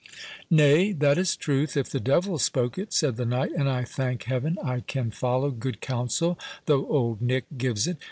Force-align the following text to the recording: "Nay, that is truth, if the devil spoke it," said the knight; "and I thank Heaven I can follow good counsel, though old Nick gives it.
"Nay, 0.49 0.93
that 0.93 1.19
is 1.19 1.35
truth, 1.35 1.77
if 1.77 1.87
the 1.91 1.99
devil 1.99 2.39
spoke 2.39 2.75
it," 2.79 2.91
said 2.91 3.17
the 3.17 3.23
knight; 3.23 3.51
"and 3.51 3.69
I 3.69 3.83
thank 3.83 4.23
Heaven 4.23 4.57
I 4.63 4.79
can 4.79 5.11
follow 5.11 5.51
good 5.51 5.79
counsel, 5.79 6.39
though 6.65 6.87
old 6.87 7.21
Nick 7.21 7.45
gives 7.55 7.85
it. 7.85 7.97